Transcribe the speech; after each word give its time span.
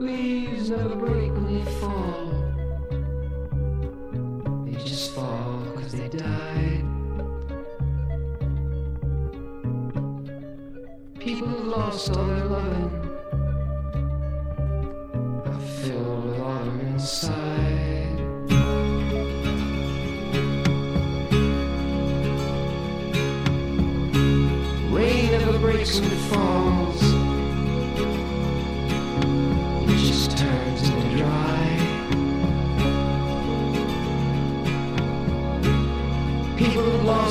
Leaves 0.00 0.70
never 0.70 0.94
break 0.94 1.32
when 1.32 1.46
they 1.52 1.64
fall. 1.80 2.26
They 4.64 4.72
just 4.84 5.12
fall 5.12 5.58
because 5.74 5.92
they 5.92 6.08
died. 6.08 6.84
People 11.18 11.48
have 11.48 11.64
lost 11.64 12.16
all 12.16 12.37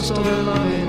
sobre 0.08 0.30
alive. 0.30 0.87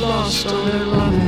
lost 0.00 0.46
on 0.46 0.68
their 0.68 0.86
loving. 0.86 1.27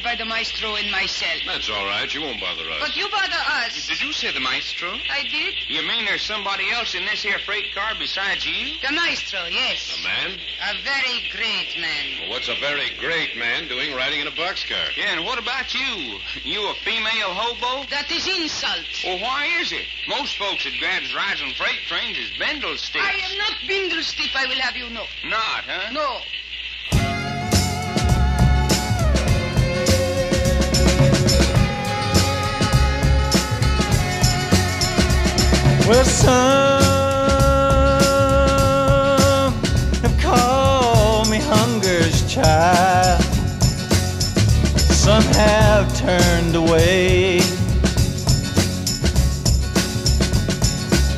said 0.00 0.04
by 0.04 0.14
the 0.16 0.28
maestro 0.28 0.74
and 0.74 0.90
myself. 0.90 1.40
That's 1.46 1.70
all 1.70 1.84
right. 1.86 2.12
You 2.12 2.22
won't 2.22 2.40
bother 2.40 2.68
us. 2.70 2.80
But 2.80 2.96
you 2.96 3.08
bother 3.10 3.42
us. 3.64 3.86
Did 3.86 4.02
you 4.02 4.12
say 4.12 4.32
the 4.32 4.40
maestro? 4.40 4.90
I 5.10 5.22
did. 5.22 5.54
You 5.68 5.86
mean 5.86 6.04
there's 6.04 6.22
somebody 6.22 6.70
else 6.72 6.94
in 6.94 7.04
this 7.06 7.22
here 7.22 7.38
freight 7.44 7.74
car 7.74 7.92
besides 7.98 8.46
you? 8.46 8.76
The 8.82 8.92
maestro, 8.92 9.40
yes. 9.50 9.98
A 9.98 10.02
man? 10.02 10.38
A 10.70 10.82
very 10.82 11.22
great 11.32 11.80
man. 11.80 12.20
Well, 12.20 12.30
what's 12.30 12.48
a 12.48 12.56
very 12.60 12.90
great 12.98 13.36
man 13.36 13.68
doing 13.68 13.94
riding 13.94 14.20
in 14.20 14.26
a 14.26 14.32
boxcar? 14.32 14.96
Yeah, 14.96 15.16
and 15.16 15.24
what 15.24 15.38
about 15.38 15.72
you? 15.74 16.18
You 16.44 16.68
a 16.68 16.74
female 16.84 17.32
hobo? 17.34 17.88
That 17.90 18.10
is 18.10 18.26
insult. 18.26 18.86
Well, 19.04 19.20
why 19.20 19.48
is 19.60 19.72
it? 19.72 19.86
Most 20.08 20.36
folks 20.38 20.64
that 20.64 20.74
grabs 20.78 21.14
rides 21.14 21.42
on 21.42 21.52
freight 21.54 21.80
trains 21.88 22.18
is 22.18 22.30
bindle 22.38 22.76
sticks. 22.76 23.04
I 23.04 23.12
am 23.12 23.38
not 23.38 23.52
bindle 23.66 24.02
stiff, 24.02 24.34
I 24.34 24.46
will 24.46 24.60
have 24.60 24.76
you 24.76 24.90
know. 24.90 25.06
Not, 25.24 25.64
huh? 25.66 25.92
No. 25.92 26.20
Well, 35.90 36.04
some 36.04 36.30
have 40.02 40.20
called 40.20 41.28
me 41.28 41.38
hunger's 41.40 42.32
child. 42.32 43.20
Some 44.78 45.24
have 45.34 45.92
turned 45.98 46.54
away. 46.54 47.40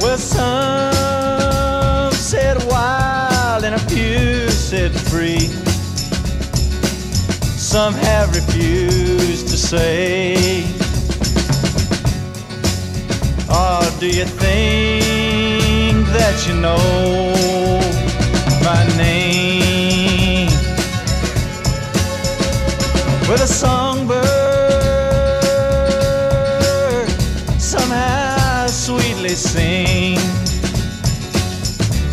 Well, 0.01 0.17
some 0.17 2.13
said 2.13 2.65
wild 2.65 3.65
and 3.65 3.75
a 3.75 3.81
few 3.91 4.49
said 4.49 4.93
free. 4.93 5.51
Some 7.59 7.93
have 7.93 8.35
refused 8.35 9.49
to 9.49 9.57
say. 9.59 10.72
Or 13.53 13.83
do 14.01 14.07
you 14.07 14.25
think 14.25 16.07
that 16.17 16.45
you 16.49 16.55
know 16.55 16.79
my 18.65 18.87
name? 18.97 20.49
With 23.29 23.43
a 23.43 23.47
songbird 23.47 24.23
somehow 27.61 28.69
sweetly 28.69 29.35
sing. 29.35 30.17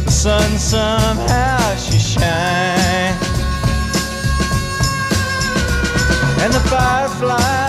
The 0.03 0.11
sun 0.11 0.57
somehow 0.57 1.75
she 1.77 1.99
shines. 1.99 3.17
And 6.41 6.53
the 6.53 6.59
fireflies 6.67 7.68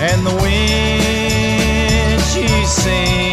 And 0.00 0.26
the 0.26 0.34
wind 0.42 2.20
she 2.30 2.46
sings 2.66 3.27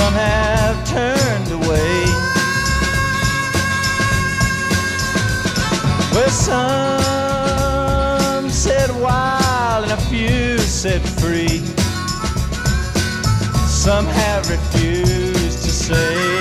Some 0.00 0.14
have 0.14 0.76
turned 0.88 1.50
away. 1.52 2.04
Well, 6.14 6.30
some 6.30 6.88
said 8.48 8.90
wild 8.98 9.84
and 9.84 9.92
a 9.92 9.98
few 10.08 10.58
said 10.58 11.02
free. 11.20 11.58
Some 13.68 14.06
have 14.06 14.48
refused 14.48 15.64
to 15.64 15.70
say. 15.70 16.39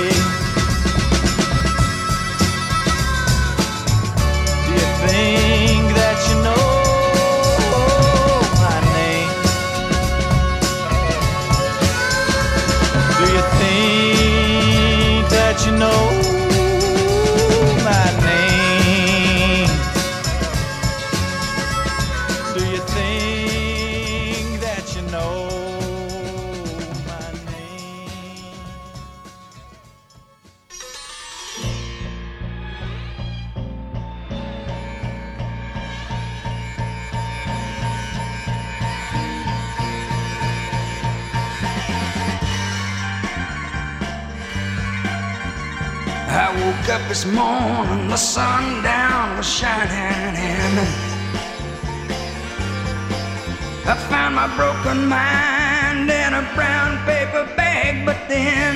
My 54.39 54.55
broken 54.55 55.05
mind 55.05 56.09
in 56.09 56.33
a 56.33 56.43
brown 56.55 56.97
paper 57.05 57.43
bag, 57.57 58.05
but 58.05 58.17
then 58.29 58.73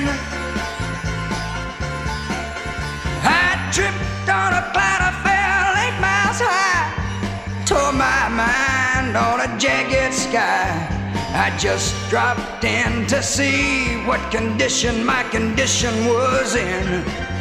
I 3.24 3.70
tripped 3.72 4.28
on 4.28 4.52
a 4.52 4.62
cloud, 4.74 5.00
I 5.08 5.12
fell 5.24 5.70
eight 5.84 5.98
miles 6.04 6.40
high, 6.44 7.64
tore 7.64 7.94
my 7.94 8.28
mind 8.42 9.16
on 9.16 9.40
a 9.40 9.58
jagged 9.58 10.12
sky. 10.12 10.68
I 11.32 11.56
just 11.56 11.94
dropped 12.10 12.64
in 12.64 13.06
to 13.06 13.22
see 13.22 14.04
what 14.04 14.20
condition 14.30 15.02
my 15.02 15.22
condition 15.30 15.94
was 16.04 16.56
in. 16.56 17.33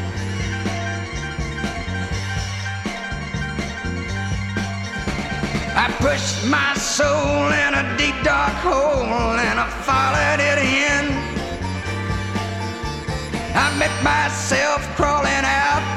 Pushed 6.04 6.46
my 6.48 6.74
soul 6.74 7.48
in 7.64 7.74
a 7.76 7.98
deep 7.98 8.18
dark 8.26 8.52
hole 8.56 9.40
and 9.48 9.58
I 9.58 9.70
followed 9.88 10.42
it 10.52 10.60
in. 10.60 11.06
I 13.56 13.68
met 13.80 13.96
myself 14.04 14.82
crawling 14.98 15.46
out 15.64 15.96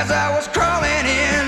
as 0.00 0.12
I 0.12 0.30
was 0.36 0.46
crawling 0.46 1.06
in. 1.26 1.46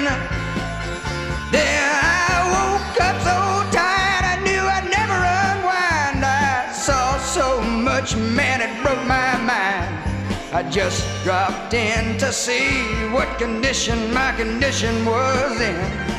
Then 1.55 1.87
I 2.03 2.35
woke 2.55 3.01
up 3.09 3.17
so 3.23 3.39
tired 3.71 4.25
I 4.35 4.37
knew 4.47 4.63
I'd 4.77 4.91
never 4.99 5.19
unwind. 5.47 6.25
I 6.25 6.73
saw 6.73 7.17
so 7.19 7.63
much, 7.63 8.17
man, 8.17 8.61
it 8.61 8.75
broke 8.83 9.07
my 9.07 9.39
mind. 9.53 9.95
I 10.53 10.69
just 10.69 11.07
dropped 11.23 11.75
in 11.75 12.19
to 12.19 12.33
see 12.33 12.83
what 13.15 13.39
condition 13.39 14.13
my 14.13 14.33
condition 14.33 15.07
was 15.07 15.61
in. 15.61 16.16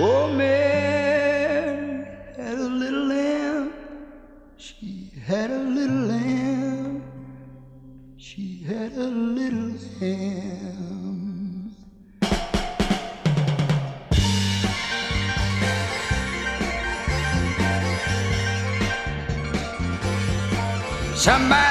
Oh, 0.00 0.32
Mary 0.32 2.06
had 2.36 2.56
a 2.56 2.68
little 2.68 3.06
lamb. 3.06 3.72
She 4.56 5.10
had 5.26 5.50
a 5.50 5.58
little 5.58 6.06
lamb. 6.06 7.02
She 8.16 8.62
had 8.62 8.92
a 8.92 9.08
little 9.08 9.74
lamb. 10.00 11.74
Somebody 21.16 21.67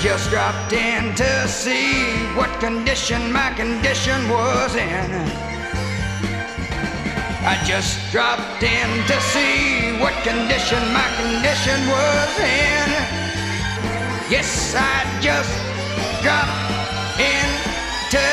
just 0.00 0.30
dropped 0.30 0.72
in 0.72 1.12
to 1.16 1.48
see 1.48 2.04
what 2.36 2.48
condition 2.60 3.32
my 3.32 3.52
condition 3.54 4.28
was 4.28 4.76
in. 4.76 5.10
I 7.42 7.60
just 7.66 7.98
dropped 8.12 8.62
in 8.62 8.88
to 9.08 9.20
see 9.32 9.98
what 9.98 10.14
condition 10.22 10.82
my 10.92 11.08
condition 11.18 11.80
was 11.90 12.32
in. 12.38 12.88
Yes, 14.30 14.74
I 14.78 15.02
just 15.20 15.50
dropped 16.22 17.18
in 17.18 17.48
to 18.14 18.24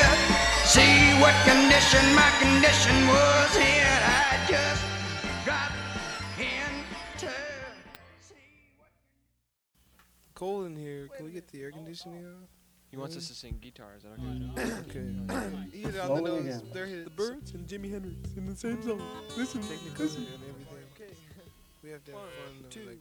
see 0.69 1.17
what 1.17 1.34
condition 1.50 2.05
my 2.13 2.29
condition 2.41 3.07
was 3.07 3.55
in. 3.57 4.14
Get 11.36 11.50
the 11.50 11.63
air 11.63 11.72
conditioning 11.72 12.25
on? 12.25 12.48
He 12.89 12.96
wants 12.96 13.18
us 13.18 13.27
to 13.27 13.34
sing 13.34 13.60
guitar. 13.60 13.96
Is 13.98 14.04
that 14.04 14.13
okay? 14.13 14.24
Mm. 14.24 14.58
Okay. 14.88 15.80
Either 15.80 16.00
mm. 16.00 16.10
on 16.10 16.24
the 16.24 16.30
nose, 16.30 16.62
they're 16.72 16.86
his. 16.86 17.04
The 17.04 17.10
Byrds 17.10 17.51
and 17.54 17.68
Jimi 17.68 17.92
Hendrix 17.92 18.38
in 18.38 18.46
the 18.46 18.56
same 18.56 18.82
song. 18.82 19.01
Listen, 19.36 19.60
listen. 20.00 20.25
and 20.34 20.42
everything. 20.48 20.77
Okay. 20.96 21.13
We 21.84 21.89
have 21.89 22.06
to 22.06 22.12
have 22.13 22.22
fun 22.22 22.63
though. 22.70 22.80
Like, 22.88 23.00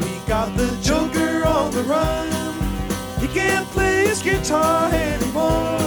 We 0.00 0.12
got 0.26 0.56
the 0.56 0.78
Joker 0.82 1.46
on 1.46 1.72
the 1.72 1.82
run. 1.82 2.30
He 3.20 3.28
can't 3.28 3.68
play 3.68 4.06
his 4.08 4.22
guitar 4.22 4.90
anymore. 4.94 5.79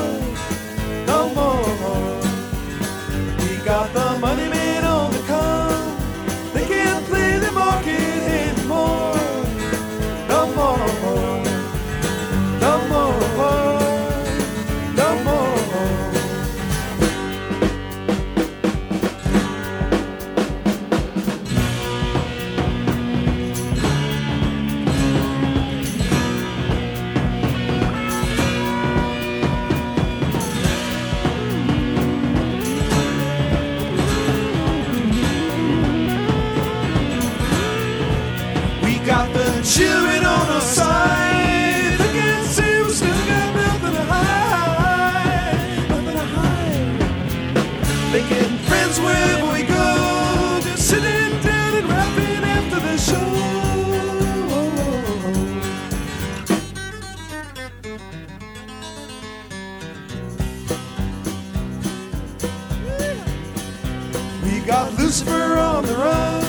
Got 64.65 64.93
Lucifer 64.97 65.57
on 65.57 65.85
the 65.85 65.93
run. 65.95 66.43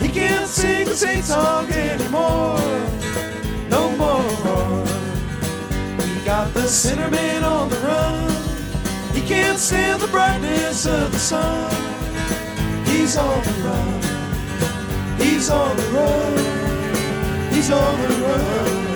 He 0.00 0.08
can't 0.08 0.48
sing 0.48 0.86
the 0.86 0.94
same 0.94 1.22
song 1.22 1.70
anymore. 1.70 2.58
No 3.68 3.90
more. 3.96 4.84
We 5.98 6.24
got 6.24 6.52
the 6.54 6.66
sinner 6.66 7.10
man 7.10 7.44
on 7.44 7.68
the 7.68 7.76
run. 7.76 9.14
He 9.14 9.20
can't 9.26 9.58
stand 9.58 10.00
the 10.00 10.08
brightness 10.08 10.86
of 10.86 11.12
the 11.12 11.18
sun. 11.18 11.70
He's 12.86 13.16
on 13.16 13.42
the 13.44 13.52
run. 13.66 15.18
He's 15.18 15.50
on 15.50 15.76
the 15.76 15.88
run. 15.90 17.52
He's 17.52 17.70
on 17.70 18.00
the 18.02 18.08
run. 18.26 18.87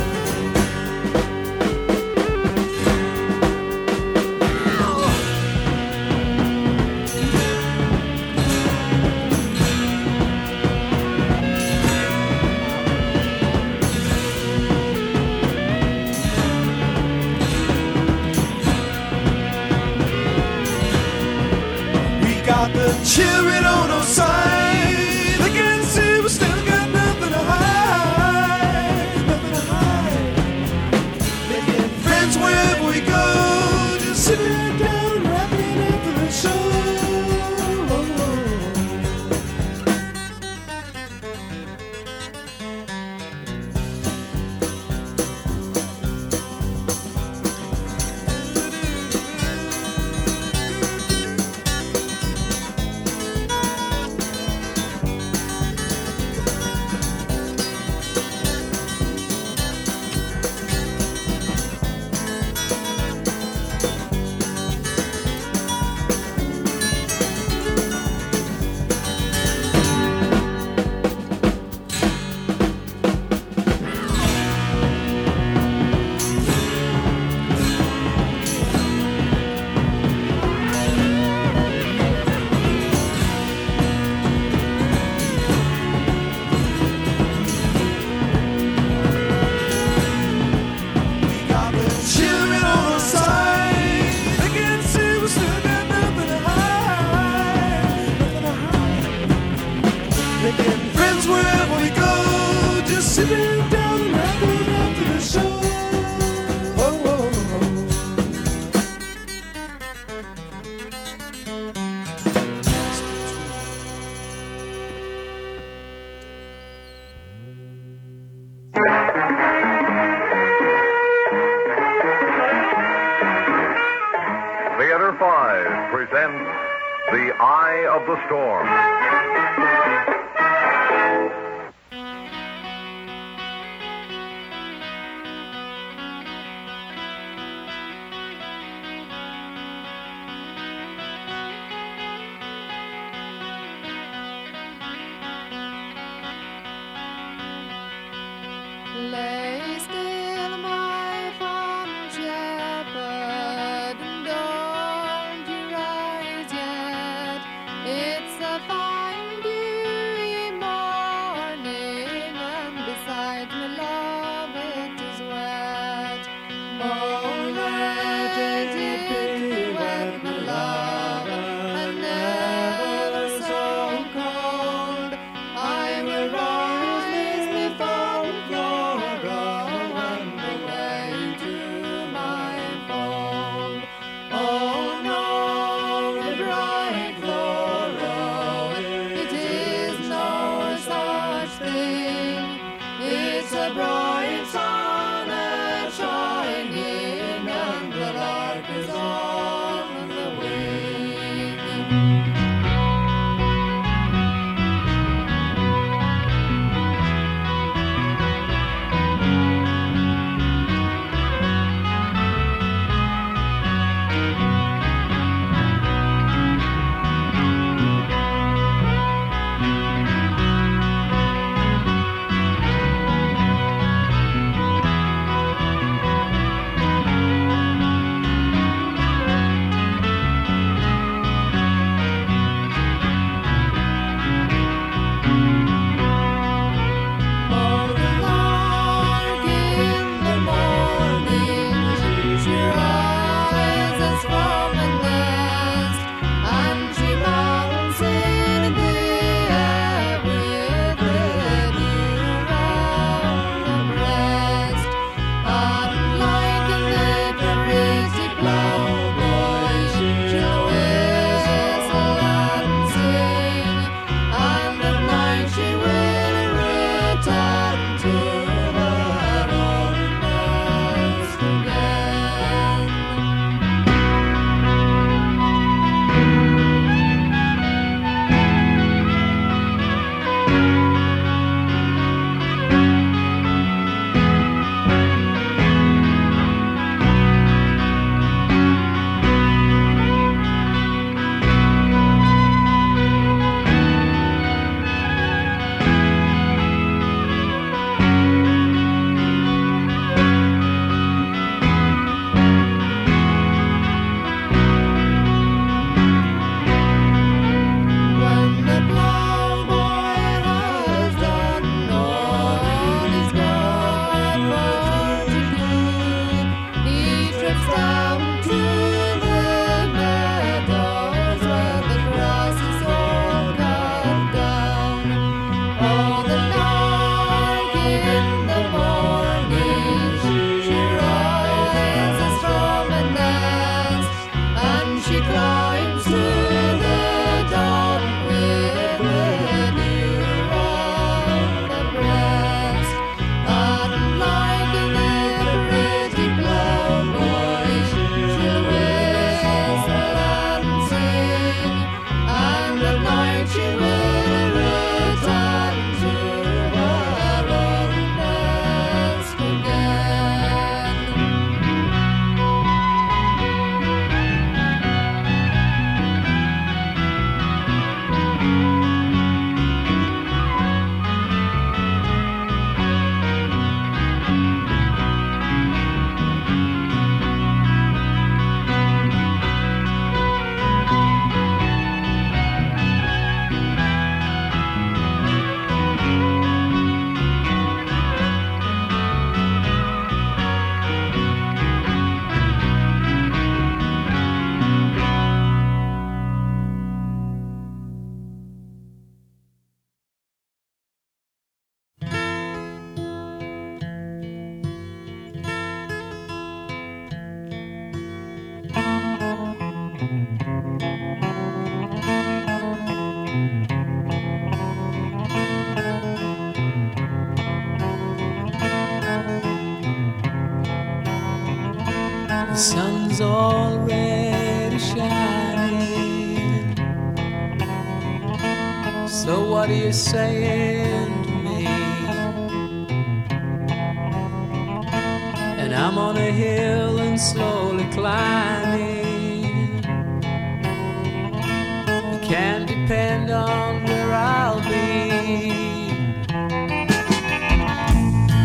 can 442.22 442.64
depend 442.66 443.30
on 443.30 443.84
where 443.84 444.12
I'll 444.12 444.60
be. 444.60 445.50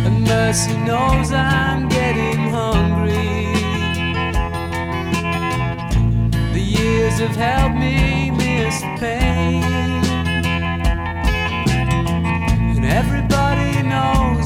And 0.05 0.23
mercy 0.23 0.75
knows 0.77 1.31
I'm 1.31 1.87
getting 1.87 2.49
hungry. 2.49 3.45
The 6.53 6.61
years 6.61 7.19
have 7.19 7.35
helped 7.35 7.77
me 7.77 8.31
miss 8.31 8.81
the 8.81 8.95
pain, 8.99 9.63
and 12.75 12.85
everybody 12.85 13.83
knows. 13.83 14.36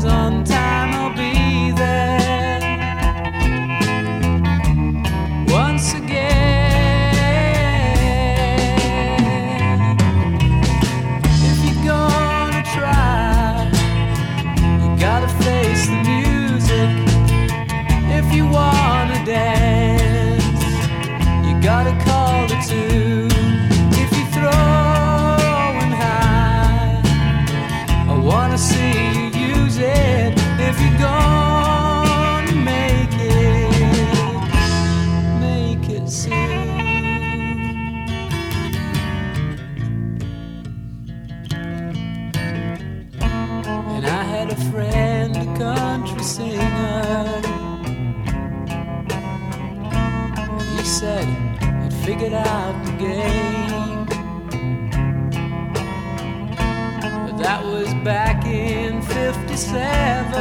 57. 59.52 60.32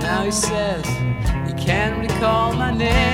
Now 0.00 0.22
he 0.24 0.30
says 0.30 0.86
he 1.46 1.52
can't 1.62 1.98
recall 2.00 2.54
my 2.54 2.72
name. 2.72 3.13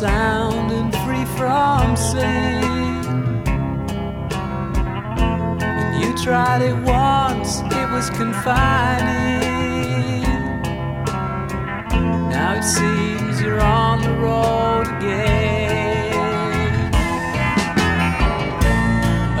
sound 0.00 0.72
and 0.72 0.90
free 1.04 1.26
from 1.36 1.94
sin. 1.94 2.62
When 5.76 6.00
you 6.00 6.16
tried 6.24 6.62
it 6.62 6.74
once, 6.74 7.60
it 7.60 7.86
was 7.90 8.08
confining. 8.08 9.42
Now 12.30 12.54
it 12.56 12.64
seems 12.64 13.42
you're 13.42 13.60
on 13.60 14.00
the 14.00 14.14
road 14.24 14.86
again. 14.96 16.14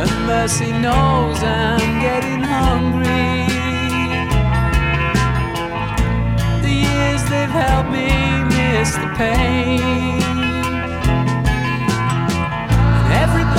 And 0.00 0.26
mercy 0.26 0.72
knows 0.72 1.42
I'm 1.42 2.00
getting 2.02 2.42
hungry. 2.42 3.46
The 6.60 6.74
years 6.86 7.22
they've 7.30 7.48
helped 7.48 7.92
me 7.92 8.08
miss 8.54 8.92
the 8.92 9.10
pain. 9.16 10.39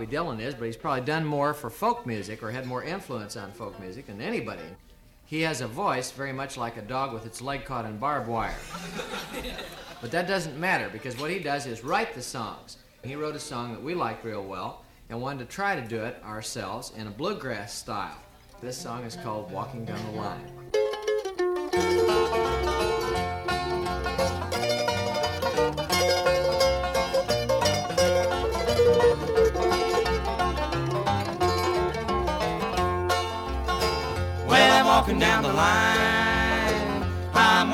Bobby 0.00 0.16
Dylan 0.16 0.40
is, 0.40 0.54
but 0.54 0.64
he's 0.64 0.78
probably 0.78 1.02
done 1.02 1.26
more 1.26 1.52
for 1.52 1.68
folk 1.68 2.06
music 2.06 2.42
or 2.42 2.50
had 2.50 2.64
more 2.64 2.82
influence 2.82 3.36
on 3.36 3.52
folk 3.52 3.78
music 3.78 4.06
than 4.06 4.22
anybody. 4.22 4.62
He 5.26 5.42
has 5.42 5.60
a 5.60 5.66
voice 5.66 6.10
very 6.10 6.32
much 6.32 6.56
like 6.56 6.78
a 6.78 6.82
dog 6.82 7.12
with 7.12 7.26
its 7.26 7.42
leg 7.42 7.66
caught 7.66 7.84
in 7.84 7.98
barbed 7.98 8.26
wire. 8.26 8.56
but 10.00 10.10
that 10.10 10.26
doesn't 10.26 10.58
matter 10.58 10.88
because 10.90 11.18
what 11.18 11.30
he 11.30 11.38
does 11.38 11.66
is 11.66 11.84
write 11.84 12.14
the 12.14 12.22
songs. 12.22 12.78
He 13.04 13.14
wrote 13.14 13.36
a 13.36 13.40
song 13.40 13.72
that 13.72 13.82
we 13.82 13.92
like 13.92 14.24
real 14.24 14.42
well 14.42 14.86
and 15.10 15.20
wanted 15.20 15.40
to 15.40 15.54
try 15.54 15.78
to 15.78 15.86
do 15.86 16.02
it 16.02 16.16
ourselves 16.24 16.92
in 16.96 17.06
a 17.06 17.10
bluegrass 17.10 17.74
style. 17.74 18.16
This 18.62 18.78
song 18.78 19.04
is 19.04 19.16
called 19.16 19.52
Walking 19.52 19.84
Down 19.84 20.02
the 20.06 20.12
Line. 20.18 20.46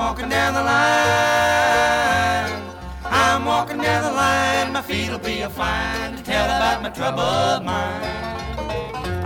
Walking 0.06 0.28
down 0.28 0.54
the 0.54 0.62
line. 0.62 2.52
I'm 3.04 3.44
walking 3.44 3.78
down 3.78 4.04
the 4.04 4.12
line. 4.12 4.72
My 4.72 4.80
feet'll 4.80 5.18
be 5.18 5.40
a 5.40 5.50
fine 5.50 6.14
to 6.16 6.22
tell 6.22 6.44
about 6.44 6.80
my 6.80 6.90
troubled 6.90 7.64
mind. 7.64 8.04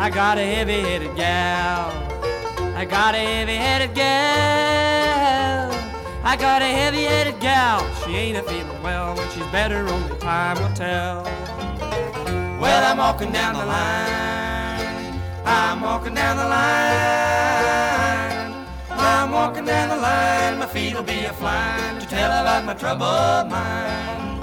I 0.00 0.08
got 0.08 0.38
a 0.38 0.42
heavy-headed 0.54 1.14
gal. 1.16 1.92
I 2.74 2.86
got 2.86 3.14
a 3.14 3.18
heavy-headed 3.18 3.94
gal. 3.94 5.70
I 6.24 6.34
got 6.36 6.62
a 6.62 6.70
heavy-headed 6.80 7.38
gal. 7.40 7.80
She 8.02 8.16
ain't 8.16 8.38
a 8.38 8.42
feeling 8.42 8.82
well. 8.82 9.14
When 9.16 9.28
she's 9.32 9.46
better, 9.48 9.86
only 9.86 10.16
time 10.16 10.56
will 10.62 10.74
tell. 10.74 11.24
Well, 12.62 12.82
I'm 12.90 12.96
walking 12.96 13.32
down 13.32 13.52
the 13.52 13.66
line. 13.66 15.20
I'm 15.44 15.82
walking 15.82 16.14
down 16.14 16.38
the 16.38 16.48
line. 16.48 18.00
I'm 18.90 19.30
walking 19.32 19.64
down 19.64 19.88
the 19.88 19.96
line. 19.96 20.58
My 20.58 20.66
feet'll 21.02 21.20
be 21.20 21.26
a 21.26 21.32
flying 21.32 21.98
to 22.00 22.06
tell 22.06 22.30
about 22.30 22.64
my 22.64 22.74
troubled 22.74 23.50
mind. 23.50 24.40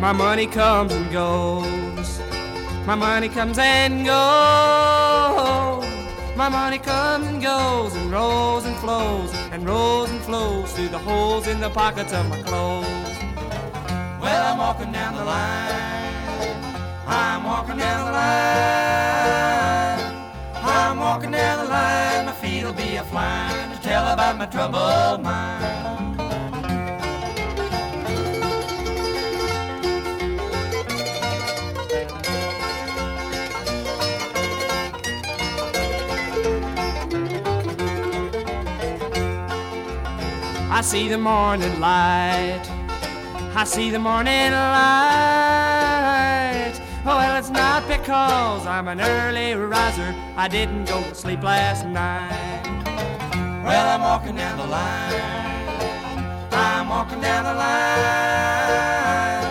My 0.00 0.12
money 0.12 0.46
comes 0.46 0.92
and 0.92 1.10
goes. 1.10 2.20
My 2.86 2.94
money 2.94 3.28
comes 3.28 3.58
and 3.58 4.06
goes. 4.06 5.84
My 6.36 6.48
money 6.48 6.78
comes 6.78 7.26
and 7.26 7.42
goes 7.42 7.94
and 7.94 8.12
rolls 8.12 8.66
and 8.66 8.76
flows 8.76 9.35
rolls 9.66 10.10
and 10.10 10.20
flows 10.22 10.72
through 10.72 10.88
the 10.88 10.98
holes 10.98 11.48
in 11.48 11.60
the 11.60 11.68
pockets 11.68 12.12
of 12.12 12.28
my 12.28 12.40
clothes. 12.42 12.86
Well, 14.20 14.42
I'm 14.52 14.58
walking 14.58 14.92
down 14.92 15.14
the 15.16 15.24
line. 15.24 16.64
I'm 17.06 17.42
walking 17.44 17.76
down 17.76 18.06
the 18.06 18.12
line. 18.12 18.26
I'm 20.62 20.98
walking 20.98 21.32
down 21.32 21.64
the 21.64 21.70
line. 21.70 22.26
My 22.26 22.32
feet'll 22.32 22.72
be 22.72 22.96
a 22.96 23.04
flying 23.04 23.72
to 23.72 23.82
tell 23.82 24.06
about 24.12 24.38
my 24.38 24.46
troubled 24.46 25.22
mind. 25.22 25.65
I 40.76 40.82
see 40.82 41.08
the 41.08 41.16
morning 41.16 41.80
light. 41.80 42.60
I 43.54 43.64
see 43.64 43.88
the 43.88 43.98
morning 43.98 44.52
light. 44.52 44.74
Oh, 47.06 47.16
well, 47.16 47.38
it's 47.38 47.48
not 47.48 47.88
because 47.88 48.66
I'm 48.66 48.86
an 48.88 49.00
early 49.00 49.54
riser. 49.54 50.14
I 50.36 50.48
didn't 50.48 50.84
go 50.84 51.02
to 51.02 51.14
sleep 51.14 51.42
last 51.42 51.86
night. 51.86 52.62
Well, 53.64 53.88
I'm 53.88 54.02
walking 54.02 54.36
down 54.36 54.58
the 54.58 54.66
line. 54.66 55.14
I'm 56.52 56.90
walking 56.90 57.22
down 57.22 57.44
the 57.44 57.54
line. 57.54 59.46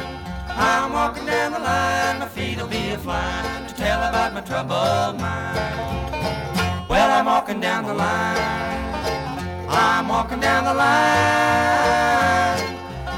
I'm 0.50 0.94
walking 0.94 1.26
down 1.26 1.54
the 1.54 1.60
line. 1.60 2.20
My 2.20 2.28
feet'll 2.28 2.68
be 2.68 2.90
a 2.90 3.00
flying 3.00 3.66
to 3.66 3.74
tell 3.74 4.00
about 4.10 4.32
my 4.36 4.42
troubled 4.42 5.20
mind. 5.20 6.88
Well, 6.88 7.10
I'm 7.10 7.26
walking 7.26 7.60
down 7.60 7.86
the 7.88 7.96
line. 7.96 8.85
I'm 9.76 10.08
walking 10.08 10.40
down 10.40 10.64
the 10.64 10.74
line. 10.74 10.96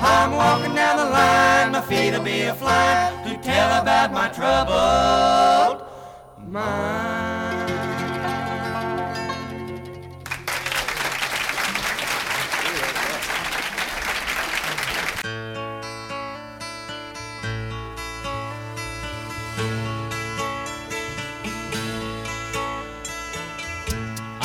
I'm 0.02 0.32
walking 0.32 0.74
down 0.74 0.98
the 0.98 1.06
line. 1.06 1.72
My 1.72 1.82
feet'll 1.82 2.24
be 2.24 2.42
a 2.42 2.54
flying 2.56 3.24
to 3.26 3.38
tell 3.42 3.82
about 3.82 4.12
my 4.12 4.28
troubled 4.30 5.88
mind. 6.48 7.37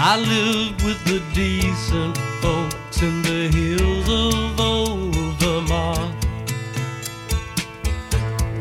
I 0.05 0.17
lived 0.17 0.83
with 0.83 1.05
the 1.05 1.23
decent 1.33 2.19
folks 2.41 3.01
in 3.03 3.23
the 3.23 3.47
hills 3.55 4.09
of 4.09 4.59
old 4.59 5.15
Vermont. 5.39 6.25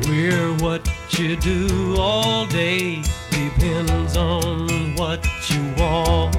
Where 0.06 0.54
what 0.62 0.88
you 1.18 1.36
do 1.36 1.96
all 1.98 2.46
day 2.46 3.02
depends 3.32 4.16
on 4.16 4.96
what 4.96 5.28
you 5.50 5.64
want. 5.82 6.36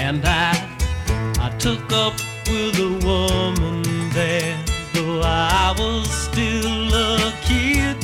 And 0.00 0.24
I, 0.24 0.52
I 1.38 1.54
took 1.58 1.92
up 1.92 2.14
with 2.46 2.78
a 2.78 2.92
woman 3.04 3.82
there, 4.14 4.58
though 4.94 5.20
I 5.22 5.74
was 5.78 6.10
still 6.10 6.94
a 6.94 7.30
kid. 7.42 7.98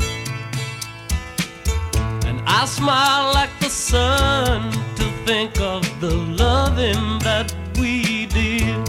And 2.26 2.42
I 2.46 2.66
smile 2.66 3.32
like 3.32 3.58
the 3.58 3.70
sun 3.70 4.70
to 4.96 5.04
think 5.24 5.58
of 5.62 5.79
the 6.00 6.14
loving 6.14 7.18
that 7.18 7.54
we 7.78 8.24
did. 8.24 8.88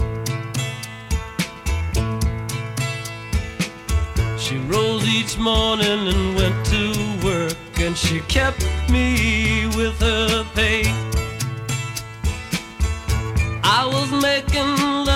She 4.40 4.56
rose 4.60 5.06
each 5.06 5.36
morning 5.36 6.08
and 6.08 6.34
went 6.34 6.66
to 6.66 6.82
work, 7.22 7.56
and 7.76 7.94
she 7.94 8.20
kept 8.20 8.64
me 8.90 9.66
with 9.76 10.00
her 10.00 10.44
pay. 10.54 10.84
I 13.62 13.84
was 13.84 14.10
making 14.10 14.70
love 15.04 15.11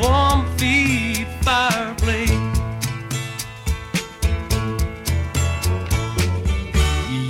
warm 0.00 0.46
feed 0.56 1.26
fireplace. 1.42 2.30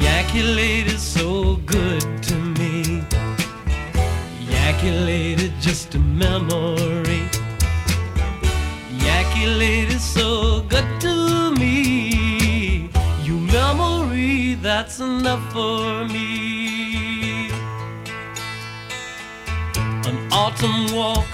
Yankee 0.04 0.96
so 0.98 1.56
good 1.66 2.22
to 2.22 2.34
me. 2.58 3.02
Yankee 4.50 4.90
lady 4.90 5.52
just 5.60 5.94
a 5.94 5.98
memory. 5.98 7.22
Yankee 9.06 9.46
lady 9.46 9.98
so 9.98 10.62
good 10.68 10.88
to 11.00 11.50
me. 11.52 12.90
You 13.22 13.38
memory, 13.38 14.54
that's 14.54 15.00
enough 15.00 15.44
for 15.52 16.04
me. 16.04 17.50
An 20.08 20.16
autumn 20.32 20.94
walk 20.94 21.27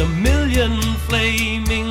and 0.00 0.10
a 0.10 0.20
million 0.20 0.80
flaming 1.08 1.87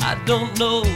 I 0.01 0.15
don't 0.25 0.57
know 0.59 0.92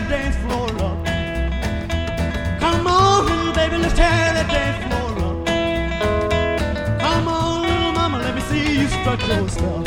that 0.00 0.08
dance 0.08 0.36
floor 0.36 0.68
up. 0.86 0.98
Come 2.60 2.86
on, 2.86 3.26
little 3.26 3.52
baby, 3.52 3.78
let's 3.78 3.94
tear 3.94 4.32
that 4.36 4.48
dance 4.48 4.78
floor 4.86 5.10
up. 5.28 5.36
Come 7.00 7.28
on, 7.28 7.62
little 7.62 7.92
mama, 7.92 8.18
let 8.18 8.34
me 8.34 8.40
see 8.42 8.80
you 8.80 8.88
strut 8.88 9.20
your 9.26 9.48
stuff. 9.48 9.84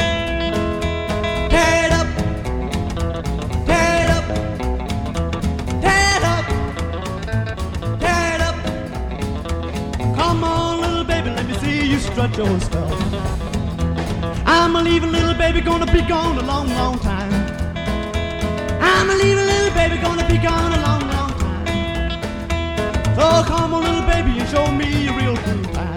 Tear 1.53 1.85
it 1.85 1.93
up, 1.93 2.07
tear 3.69 4.03
it 4.03 4.09
up, 4.17 4.25
tear 5.85 6.17
it 6.17 6.23
up, 6.33 6.45
tear 7.99 8.35
it 8.35 8.41
up. 8.41 8.55
Come 10.15 10.43
on, 10.43 10.81
little 10.81 11.05
baby, 11.05 11.29
let 11.29 11.45
me 11.47 11.53
see 11.59 11.87
you 11.87 11.99
strut 11.99 12.35
your 12.35 12.59
stuff. 12.59 12.91
I'm 14.45 14.75
a 14.75 14.81
leaving 14.81 15.11
little 15.13 15.35
baby, 15.35 15.61
gonna 15.61 15.85
be 15.85 16.01
gone 16.01 16.37
a 16.37 16.43
long, 16.43 16.67
long 16.69 16.99
time. 16.99 17.20
I'm 18.81 19.09
a 19.09 19.15
leaving 19.15 19.45
little 19.45 19.73
baby, 19.73 19.97
gonna 20.01 20.27
be 20.27 20.37
gone 20.37 20.71
a 20.73 20.81
long, 20.81 21.01
long 21.09 21.33
time. 21.39 23.15
So 23.15 23.43
come 23.45 23.73
on, 23.73 23.83
little 23.83 24.01
baby, 24.01 24.39
and 24.39 24.49
show 24.49 24.71
me 24.71 25.07
a 25.07 25.13
real 25.13 25.37
cool 25.37 25.63
time. 25.73 25.90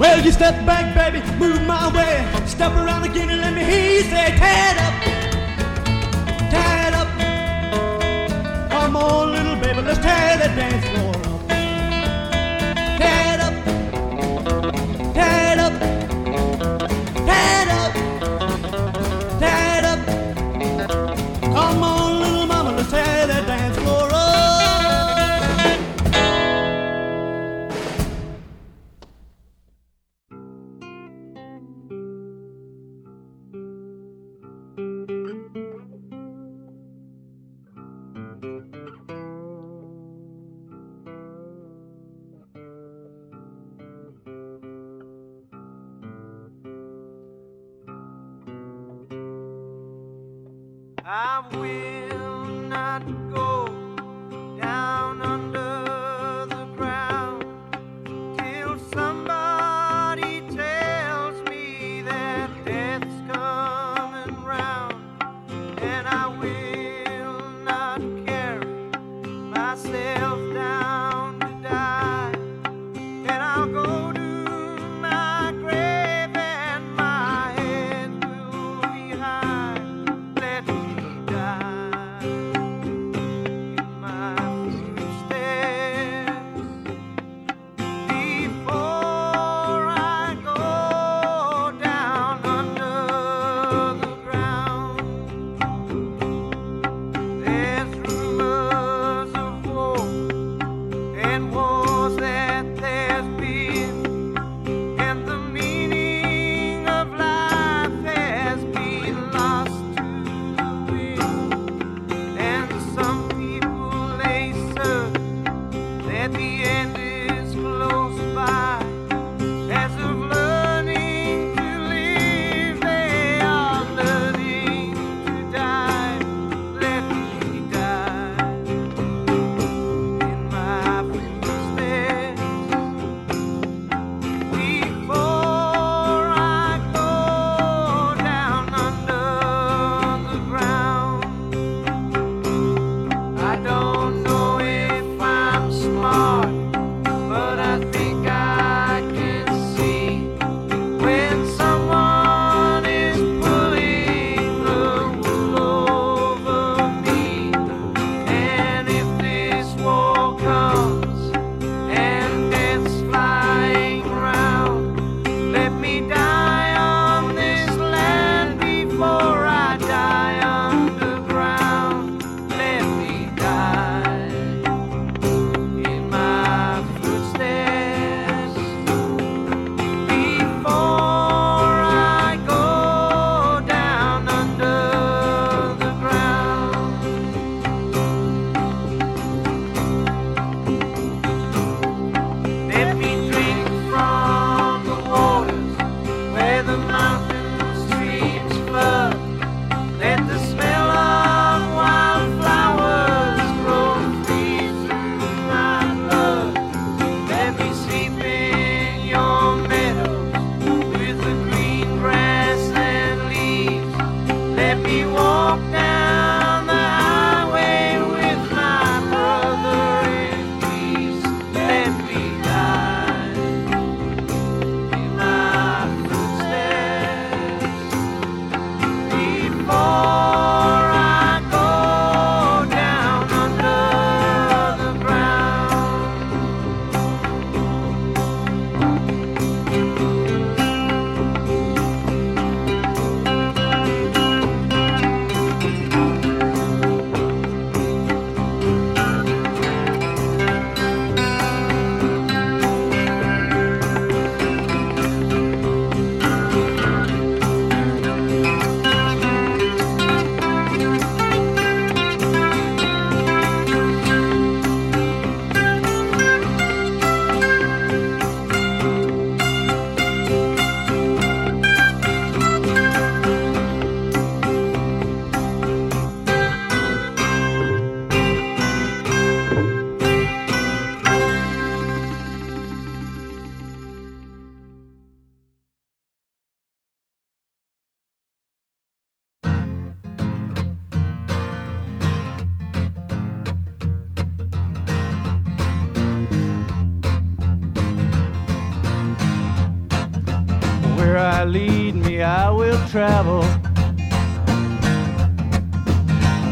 Well, 0.00 0.24
you 0.24 0.32
step 0.32 0.64
back, 0.64 0.94
baby, 0.94 1.20
move 1.36 1.60
my 1.66 1.92
way. 1.94 2.26
Step 2.46 2.72
around 2.72 3.04
again 3.04 3.28
and 3.28 3.42
let 3.42 3.52
me 3.52 3.62
hear 3.62 3.96
you 3.96 4.00
say, 4.04 4.34
tear 4.34 4.72
it 4.72 4.78
up, 4.80 4.94
tear 6.50 6.88
it 6.88 6.94
up. 6.94 7.08
Come 8.70 8.96
on, 8.96 9.32
little 9.32 9.56
baby, 9.56 9.82
let's 9.82 9.98
tear 9.98 10.38
that 10.38 10.56
dance 10.56 10.89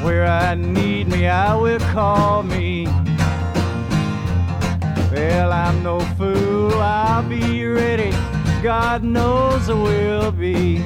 Where 0.09 0.27
I 0.27 0.55
need 0.55 1.09
me, 1.09 1.29
I 1.29 1.55
will 1.55 1.79
call 1.93 2.43
me. 2.43 2.87
Well, 5.13 5.53
I'm 5.53 5.83
no 5.83 6.01
fool, 6.17 6.73
I'll 6.81 7.29
be 7.29 7.67
ready. 7.67 8.13
God 8.63 9.05
knows 9.05 9.69
I 9.69 9.75
will 9.75 10.33
be. 10.33 10.79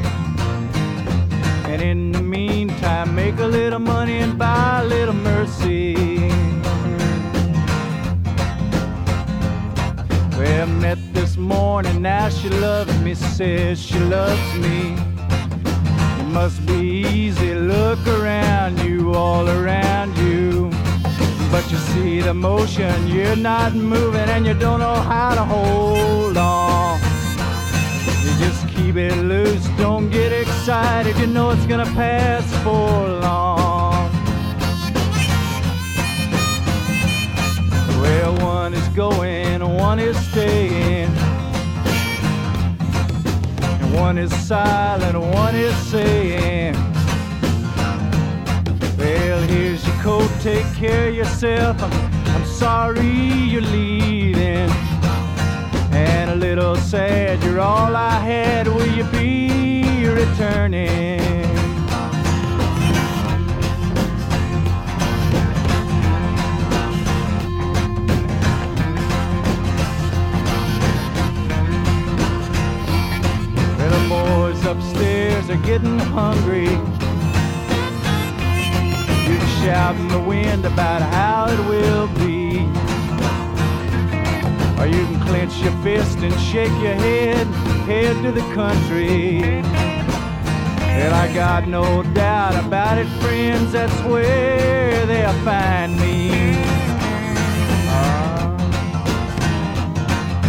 And 1.70 1.80
in 1.80 2.10
the 2.10 2.20
meantime, 2.20 3.14
make 3.14 3.38
a 3.38 3.46
little 3.46 3.78
money 3.78 4.18
and 4.18 4.36
buy 4.36 4.80
a 4.82 4.86
little 4.86 5.14
mercy. 5.14 5.94
Well, 10.36 10.66
met 10.66 10.98
this 11.14 11.36
morning, 11.36 12.02
now 12.02 12.28
she 12.28 12.48
loves 12.48 12.98
me, 12.98 13.14
says 13.14 13.80
she 13.80 14.00
loves 14.00 14.58
me. 14.58 15.11
Must 16.32 16.66
be 16.66 17.04
easy, 17.06 17.54
look 17.54 18.04
around 18.06 18.80
you, 18.80 19.12
all 19.14 19.46
around 19.48 20.16
you. 20.16 20.70
But 21.50 21.70
you 21.70 21.76
see 21.76 22.20
the 22.20 22.32
motion, 22.32 23.06
you're 23.06 23.36
not 23.36 23.74
moving, 23.74 24.28
and 24.30 24.46
you 24.46 24.54
don't 24.54 24.80
know 24.80 24.94
how 24.94 25.34
to 25.34 25.44
hold 25.44 26.38
on. 26.38 26.98
You 28.24 28.30
just 28.38 28.66
keep 28.68 28.96
it 28.96 29.14
loose, 29.18 29.68
don't 29.76 30.08
get 30.08 30.32
excited, 30.32 31.16
you 31.18 31.26
know 31.26 31.50
it's 31.50 31.66
gonna 31.66 31.92
pass 31.94 32.44
for 32.64 33.08
long. 33.20 34.10
Well, 38.00 38.36
one 38.38 38.72
is 38.72 38.88
going, 38.88 39.60
one 39.76 39.98
is 39.98 40.16
staying. 40.30 41.21
One 43.92 44.16
is 44.16 44.32
silent, 44.46 45.18
one 45.18 45.54
is 45.54 45.76
saying, 45.76 46.74
Well, 48.96 49.42
here's 49.42 49.86
your 49.86 49.96
coat, 49.96 50.30
take 50.40 50.66
care 50.74 51.08
of 51.08 51.14
yourself. 51.14 51.82
I'm, 51.82 51.92
I'm 52.34 52.46
sorry 52.46 53.06
you're 53.06 53.60
leaving. 53.60 54.70
And 55.92 56.30
a 56.30 56.36
little 56.36 56.76
sad, 56.76 57.42
you're 57.42 57.60
all 57.60 57.94
I 57.94 58.18
had. 58.18 58.66
Will 58.66 58.86
you 58.86 59.04
be 59.04 60.08
returning? 60.08 61.51
Hungry. 76.12 76.68
You 79.28 79.38
can 79.38 79.64
shout 79.64 79.96
in 79.96 80.08
the 80.08 80.20
wind 80.20 80.66
about 80.66 81.00
how 81.00 81.46
it 81.48 81.58
will 81.66 82.06
be. 82.20 82.60
Or 84.78 84.86
you 84.86 85.06
can 85.06 85.20
clench 85.22 85.56
your 85.56 85.72
fist 85.82 86.18
and 86.18 86.34
shake 86.38 86.76
your 86.82 86.94
head, 86.94 87.46
head 87.86 88.22
to 88.24 88.30
the 88.30 88.46
country. 88.52 89.40
Well, 90.96 91.14
I 91.14 91.32
got 91.32 91.66
no 91.66 92.02
doubt 92.12 92.62
about 92.62 92.98
it, 92.98 93.06
friends, 93.22 93.72
that's 93.72 93.98
where 94.02 95.06
they'll 95.06 95.44
find 95.44 95.96
me. 95.98 96.30
Uh, 97.88 98.54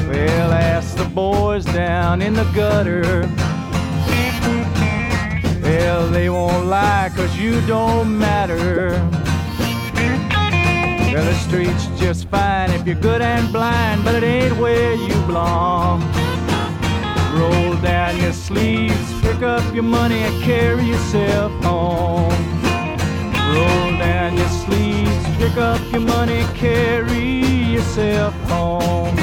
well, 0.10 0.52
ask 0.52 0.98
the 0.98 1.06
boys 1.06 1.64
down 1.64 2.22
in 2.22 2.34
the 2.34 2.44
gutter. 2.54 3.30
Well, 5.74 6.08
they 6.08 6.30
won't 6.30 6.68
lie, 6.68 7.12
cause 7.16 7.36
you 7.36 7.60
don't 7.66 8.20
matter. 8.20 8.92
Well, 11.12 11.26
the 11.26 11.34
street's 11.34 11.88
just 12.00 12.28
fine 12.28 12.70
if 12.70 12.86
you're 12.86 13.02
good 13.10 13.24
and 13.24 13.52
blind, 13.52 14.04
but 14.04 14.14
it 14.14 14.24
ain't 14.24 14.56
where 14.58 14.94
you 14.94 15.16
belong. 15.26 16.02
Roll 17.34 17.76
down 17.82 18.22
your 18.22 18.34
sleeves, 18.34 19.20
pick 19.22 19.42
up 19.42 19.64
your 19.74 19.82
money, 19.82 20.20
and 20.22 20.44
carry 20.44 20.86
yourself 20.86 21.52
home. 21.64 22.30
Roll 23.56 23.98
down 23.98 24.38
your 24.38 24.50
sleeves, 24.50 25.26
pick 25.40 25.58
up 25.58 25.82
your 25.92 26.02
money, 26.02 26.44
carry 26.54 27.74
yourself 27.74 28.36
home. 28.48 29.23